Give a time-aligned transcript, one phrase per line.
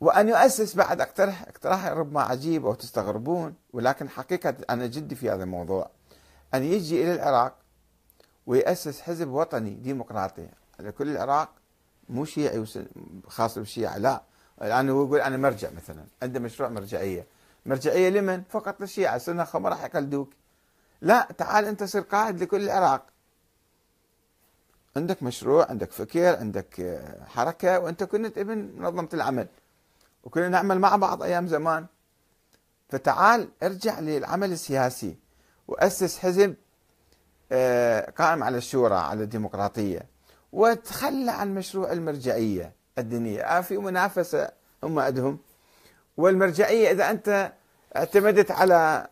[0.00, 1.00] وأن يؤسس بعد.
[1.00, 5.90] أقترح اقتراح ربما عجيب أو تستغربون ولكن حقيقة أنا جدي في هذا الموضوع.
[6.54, 7.54] أن يجي إلى العراق
[8.46, 10.48] ويأسس حزب وطني ديمقراطي.
[10.80, 11.48] على كل العراق
[12.08, 12.64] مو شيعي
[13.28, 14.22] خاص بالشيعة لا.
[14.62, 17.26] الآن هو يقول أنا مرجع مثلا عنده مشروع مرجعية.
[17.66, 19.18] مرجعية لمن؟ فقط للشيعة.
[19.18, 20.30] سنة ما راح يقلدوك.
[21.00, 23.06] لا تعال أنت صير قائد لكل العراق.
[24.96, 29.46] عندك مشروع عندك فكر عندك حركة وأنت كنت ابن منظمة العمل.
[30.26, 31.86] وكنا نعمل مع بعض أيام زمان.
[32.88, 35.16] فتعال ارجع للعمل السياسي
[35.68, 36.54] وأسس حزب
[37.52, 40.06] آه، قائم على الشورى على الديمقراطية
[40.52, 43.42] وتخلى عن مشروع المرجعية الدينية.
[43.42, 44.50] آه في منافسة
[44.82, 45.38] هم عندهم.
[46.16, 47.52] والمرجعية إذا أنت
[47.96, 49.06] اعتمدت على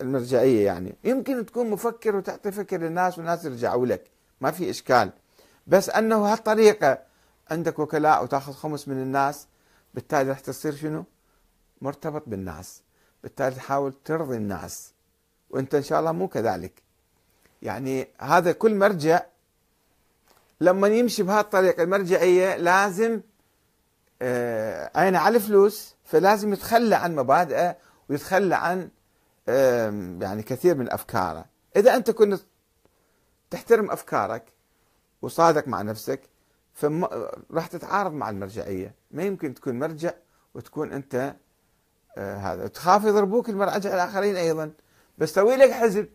[0.00, 4.04] المرجعية يعني يمكن تكون مفكر وتعطي فكر للناس والناس يرجعوا لك.
[4.40, 5.10] ما في إشكال.
[5.66, 6.98] بس أنه هالطريقة
[7.50, 9.46] عندك وكلاء وتأخذ خمس من الناس
[9.94, 11.04] بالتالي راح تصير شنو؟
[11.80, 12.82] مرتبط بالناس.
[13.22, 14.92] بالتالي تحاول ترضي الناس.
[15.50, 16.82] وانت إن شاء الله مو كذلك.
[17.62, 19.22] يعني هذا كل مرجع
[20.60, 23.20] لما يمشي بهالطريقه المرجعية لازم
[24.22, 27.76] آه عينه على الفلوس؟ فلازم يتخلى عن مبادئه
[28.08, 28.90] ويتخلى عن
[29.48, 31.44] آه يعني كثير من أفكاره.
[31.76, 32.40] إذا أنت كنت
[33.50, 34.44] تحترم أفكارك
[35.22, 36.20] وصادق مع نفسك
[36.78, 38.94] فراح تتعارض مع المرجعية.
[39.10, 40.12] ما يمكن تكون مرجع
[40.54, 41.34] وتكون أنت
[42.18, 42.66] آه هذا.
[42.66, 44.72] تخاف يضربوك المراجع الآخرين أيضا.
[45.18, 46.08] بس سوي لك حزب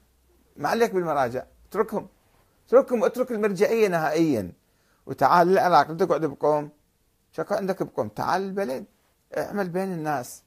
[0.58, 1.44] ما عليك بالمراجع.
[1.70, 2.08] اتركهم.
[2.68, 4.52] اتركهم اترك المرجعية نهائيا.
[5.06, 6.70] وتعال للعراق لا تقعد بقوم.
[7.32, 8.86] شكو عندك بقوم؟ تعال البلد.
[9.38, 10.44] اعمل بين الناس.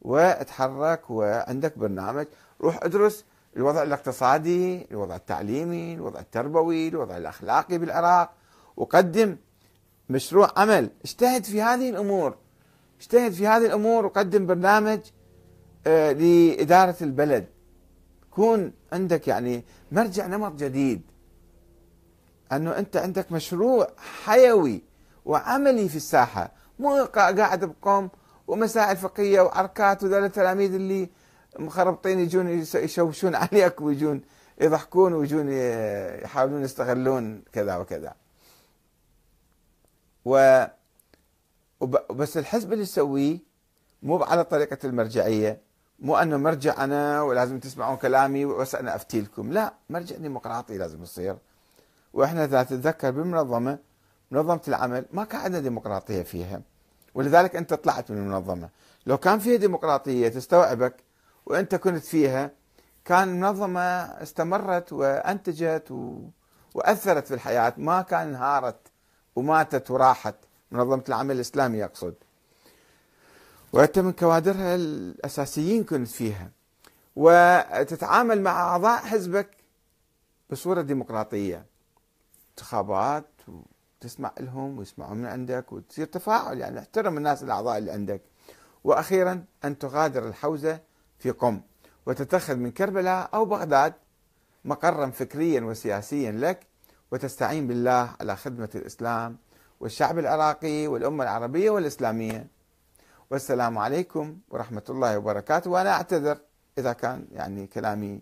[0.00, 2.26] واتحرك وعندك برنامج.
[2.60, 3.24] روح ادرس
[3.56, 8.39] الوضع الاقتصادي الوضع التعليمي الوضع التربوي الوضع الأخلاقي بالعراق.
[8.76, 9.36] وقدم
[10.10, 10.90] مشروع عمل.
[11.04, 12.36] اجتهد في هذه الأمور.
[13.00, 15.00] اجتهد في هذه الأمور وقدم برنامج
[15.86, 17.46] آه، لإدارة البلد.
[18.30, 21.02] كون عندك يعني مرجع نمط جديد.
[22.52, 23.88] أنه أنت عندك مشروع
[24.24, 24.82] حيوي
[25.24, 26.52] وعملي في الساحة.
[26.78, 28.10] مو قاعد بقوم
[28.46, 31.08] ومسائل فقهية وعركات وذول التلاميذ اللي
[31.58, 34.20] مخربطين يجون يشوشون عليك ويجون
[34.60, 35.52] يضحكون ويجون
[36.22, 38.14] يحاولون يستغلون كذا وكذا.
[40.24, 40.64] و
[42.10, 43.38] بس الحزب اللي يسويه
[44.02, 45.60] مو على طريقة المرجعية
[46.00, 49.52] مو أنه مرجع أنا ولازم تسمعون كلامي بس أنا أفتي لكم.
[49.52, 51.36] لا مرجع ديمقراطي لازم يصير.
[52.12, 53.78] وإحنا إذا تتذكر بالمنظمة
[54.30, 56.62] منظمة العمل ما كان عندنا ديمقراطية فيها.
[57.14, 58.68] ولذلك أنت طلعت من المنظمة.
[59.06, 60.94] لو كان فيها ديمقراطية تستوعبك
[61.46, 62.50] وأنت كنت فيها
[63.04, 66.18] كان المنظمة استمرت وأنتجت و...
[66.74, 68.89] وأثرت في الحياة ما كان انهارت.
[69.36, 70.34] وماتت وراحت.
[70.70, 72.14] منظمة العمل الإسلامي أقصد.
[73.72, 76.50] وأنت من كوادرها الأساسيين كنت فيها.
[77.16, 79.50] وتتعامل مع أعضاء حزبك
[80.50, 81.66] بصورة ديمقراطية.
[82.50, 83.26] انتخابات
[84.02, 86.58] وتسمع لهم ويسمعون من عندك وتصير تفاعل.
[86.58, 88.22] يعني احترم الناس الأعضاء اللي عندك.
[88.84, 90.80] وأخيرا أن تغادر الحوزة
[91.18, 91.60] في قم.
[92.06, 93.94] وتتخذ من كربلاء أو بغداد
[94.64, 96.66] مقرا فكريا وسياسيا لك
[97.10, 99.36] وتستعين بالله على خدمة الإسلام
[99.80, 102.46] والشعب العراقي والأمة العربية والإسلامية.
[103.30, 105.70] والسلام عليكم ورحمة الله وبركاته.
[105.70, 106.38] وأنا أعتذر
[106.78, 108.20] إذا كان يعني كلامي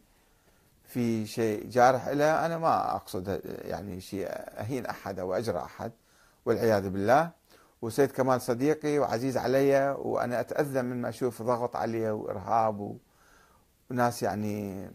[0.84, 5.92] في شيء جارح له أنا ما أقصد يعني شيء أهين أحد أو أجرى أحد
[6.46, 7.30] والعياذ بالله.
[7.82, 12.98] وسيد كمال صديقي وعزيز علي وأنا أتأذى من ما أشوف ضغط علي وإرهاب
[13.90, 14.90] وناس يعني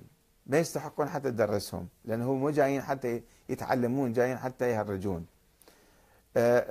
[0.48, 5.26] ما يستحقون حتى تدرسهم لأنه مو جايين حتى يتعلمون جايين حتى يهرجون.
[6.38, 6.60] آه،